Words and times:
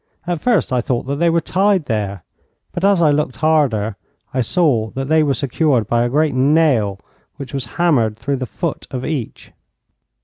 At 0.25 0.41
first 0.41 0.73
I 0.73 0.81
thought 0.81 1.05
that 1.05 1.17
they 1.17 1.29
were 1.29 1.39
tied 1.41 1.85
there, 1.85 2.23
but 2.71 2.83
as 2.83 3.03
I 3.03 3.11
looked 3.11 3.35
harder 3.35 3.97
I 4.33 4.41
saw 4.41 4.89
that 4.95 5.09
they 5.09 5.21
were 5.21 5.35
secured 5.35 5.85
by 5.87 6.01
a 6.03 6.09
great 6.09 6.33
nail 6.33 6.99
which 7.35 7.53
was 7.53 7.65
hammered 7.77 8.17
through 8.17 8.37
the 8.37 8.47
foot 8.47 8.87
of 8.89 9.05
each. 9.05 9.51